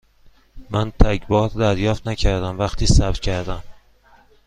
من 0.69 0.91
تگ 0.91 1.27
بار 1.27 1.49
دریافت 1.49 2.07
نکردم 2.07 2.59
وقتی 2.59 2.87
ثبت 2.87 3.19
کردم. 3.19 3.63